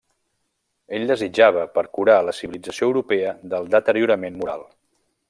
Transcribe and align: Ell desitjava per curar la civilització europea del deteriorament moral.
Ell 0.99 1.03
desitjava 1.11 1.65
per 1.77 1.83
curar 1.97 2.15
la 2.29 2.35
civilització 2.39 2.89
europea 2.93 3.37
del 3.53 3.73
deteriorament 3.77 4.41
moral. 4.41 4.69